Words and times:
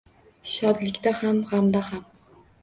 Shodlikda 0.53 1.13
ham, 1.19 1.43
gʼamda 1.51 1.85
ham 1.91 2.03